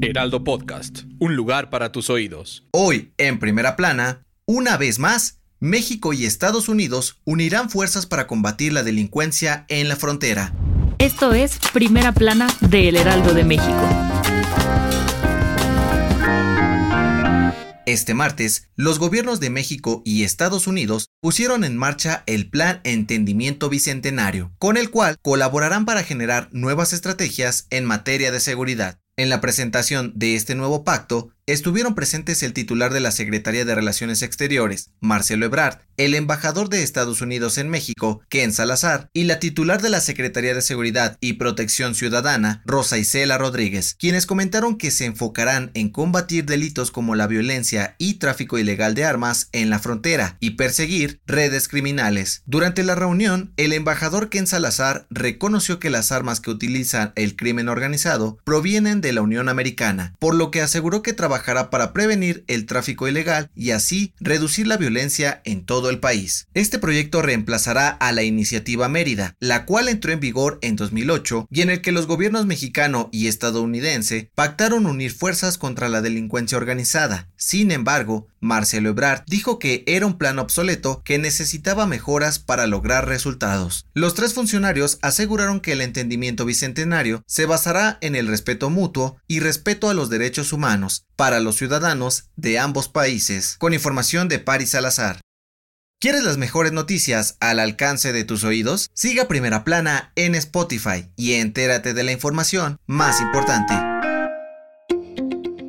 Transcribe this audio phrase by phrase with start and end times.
[0.00, 2.64] Heraldo Podcast, un lugar para tus oídos.
[2.70, 8.72] Hoy, en primera plana, una vez más, México y Estados Unidos unirán fuerzas para combatir
[8.72, 10.54] la delincuencia en la frontera.
[10.98, 14.15] Esto es Primera Plana de El Heraldo de México.
[17.86, 23.68] Este martes, los gobiernos de México y Estados Unidos pusieron en marcha el Plan Entendimiento
[23.68, 28.98] Bicentenario, con el cual colaborarán para generar nuevas estrategias en materia de seguridad.
[29.16, 33.74] En la presentación de este nuevo pacto, estuvieron presentes el titular de la Secretaría de
[33.74, 39.38] Relaciones Exteriores, Marcelo Ebrard, el embajador de Estados Unidos en México, Ken Salazar, y la
[39.38, 44.90] titular de la Secretaría de Seguridad y Protección Ciudadana, Rosa Isela Rodríguez, quienes comentaron que
[44.90, 49.78] se enfocarán en combatir delitos como la violencia y tráfico ilegal de armas en la
[49.78, 52.42] frontera y perseguir redes criminales.
[52.46, 57.68] Durante la reunión, el embajador Ken Salazar reconoció que las armas que utiliza el crimen
[57.68, 61.35] organizado provienen de la Unión Americana, por lo que aseguró que trabajará
[61.70, 66.48] para prevenir el tráfico ilegal y así reducir la violencia en todo el país.
[66.54, 71.62] Este proyecto reemplazará a la iniciativa Mérida, la cual entró en vigor en 2008 y
[71.62, 77.28] en el que los gobiernos mexicano y estadounidense pactaron unir fuerzas contra la delincuencia organizada.
[77.36, 83.06] Sin embargo, Marcelo Ebrard dijo que era un plan obsoleto que necesitaba mejoras para lograr
[83.06, 83.86] resultados.
[83.92, 89.40] Los tres funcionarios aseguraron que el entendimiento bicentenario se basará en el respeto mutuo y
[89.40, 93.56] respeto a los derechos humanos para los ciudadanos de ambos países.
[93.58, 95.20] Con información de Paris Salazar.
[95.98, 98.90] ¿Quieres las mejores noticias al alcance de tus oídos?
[98.92, 103.74] Siga Primera Plana en Spotify y entérate de la información más importante.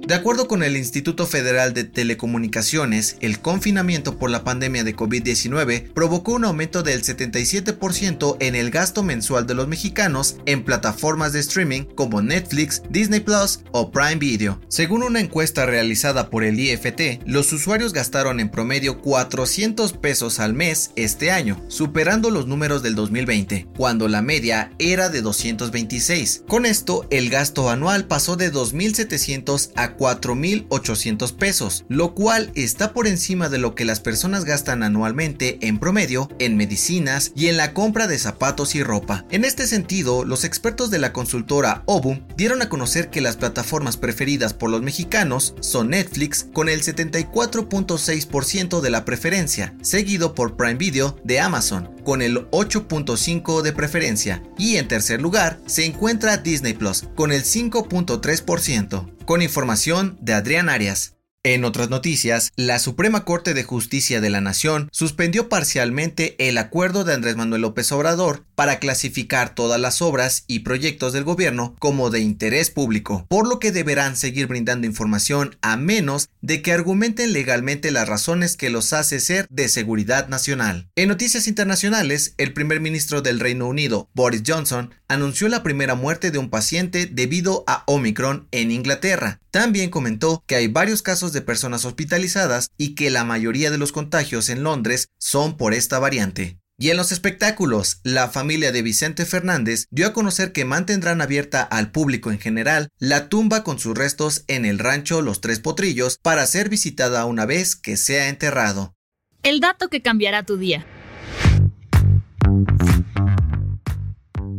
[0.07, 5.91] De acuerdo con el Instituto Federal de Telecomunicaciones, el confinamiento por la pandemia de COVID-19
[5.91, 11.41] provocó un aumento del 77% en el gasto mensual de los mexicanos en plataformas de
[11.41, 14.62] streaming como Netflix, Disney Plus o Prime Video.
[14.69, 20.53] Según una encuesta realizada por el IFT, los usuarios gastaron en promedio 400 pesos al
[20.53, 26.45] mes este año, superando los números del 2020, cuando la media era de 226.
[26.47, 33.08] Con esto, el gasto anual pasó de 2.700 a 4.800 pesos, lo cual está por
[33.08, 37.74] encima de lo que las personas gastan anualmente en promedio en medicinas y en la
[37.74, 39.25] compra de zapatos y ropa.
[39.31, 43.97] En este sentido, los expertos de la consultora Obum dieron a conocer que las plataformas
[43.97, 50.75] preferidas por los mexicanos son Netflix con el 74.6% de la preferencia, seguido por Prime
[50.75, 56.72] Video de Amazon con el 8.5% de preferencia y en tercer lugar se encuentra Disney
[56.72, 59.25] Plus con el 5.3%.
[59.25, 61.18] Con información de Adrián Arias.
[61.44, 67.03] En otras noticias, la Suprema Corte de Justicia de la Nación suspendió parcialmente el acuerdo
[67.03, 72.09] de Andrés Manuel López Obrador para clasificar todas las obras y proyectos del gobierno como
[72.09, 77.34] de interés público, por lo que deberán seguir brindando información a menos de que argumenten
[77.34, 80.90] legalmente las razones que los hace ser de seguridad nacional.
[80.95, 86.31] En noticias internacionales, el primer ministro del Reino Unido, Boris Johnson, anunció la primera muerte
[86.31, 89.39] de un paciente debido a Omicron en Inglaterra.
[89.51, 93.91] También comentó que hay varios casos de personas hospitalizadas y que la mayoría de los
[93.91, 96.57] contagios en Londres son por esta variante.
[96.80, 101.64] Y en los espectáculos, la familia de Vicente Fernández dio a conocer que mantendrán abierta
[101.64, 106.20] al público en general la tumba con sus restos en el rancho Los Tres Potrillos
[106.22, 108.94] para ser visitada una vez que sea enterrado.
[109.42, 110.86] El dato que cambiará tu día.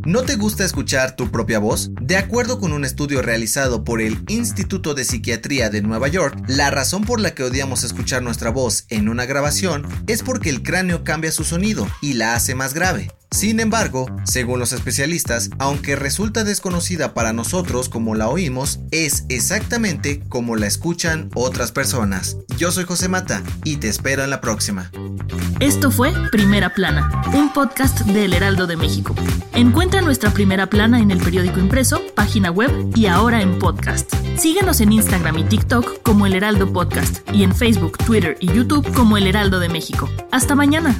[0.05, 1.91] ¿No te gusta escuchar tu propia voz?
[2.01, 6.69] De acuerdo con un estudio realizado por el Instituto de Psiquiatría de Nueva York, la
[6.69, 11.03] razón por la que odiamos escuchar nuestra voz en una grabación es porque el cráneo
[11.03, 13.11] cambia su sonido y la hace más grave.
[13.31, 20.21] Sin embargo, según los especialistas, aunque resulta desconocida para nosotros como la oímos, es exactamente
[20.29, 22.37] como la escuchan otras personas.
[22.57, 24.91] Yo soy José Mata y te espero en la próxima.
[25.59, 29.13] Esto fue Primera Plana, un podcast de El Heraldo de México.
[29.53, 34.11] Encuentra nuestra Primera Plana en el periódico impreso, página web y ahora en podcast.
[34.37, 38.91] Síguenos en Instagram y TikTok como El Heraldo Podcast y en Facebook, Twitter y YouTube
[38.93, 40.09] como El Heraldo de México.
[40.31, 40.99] Hasta mañana.